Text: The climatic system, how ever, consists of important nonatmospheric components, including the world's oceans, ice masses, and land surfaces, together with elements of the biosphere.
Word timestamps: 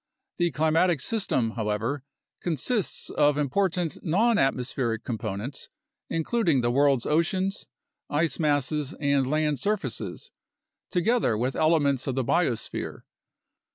The 0.39 0.49
climatic 0.49 0.99
system, 0.99 1.51
how 1.51 1.69
ever, 1.69 2.03
consists 2.41 3.11
of 3.11 3.37
important 3.37 3.99
nonatmospheric 4.03 5.03
components, 5.03 5.69
including 6.09 6.61
the 6.61 6.71
world's 6.71 7.05
oceans, 7.05 7.67
ice 8.09 8.39
masses, 8.39 8.95
and 8.99 9.29
land 9.29 9.59
surfaces, 9.59 10.31
together 10.89 11.37
with 11.37 11.55
elements 11.55 12.07
of 12.07 12.15
the 12.15 12.25
biosphere. 12.25 13.03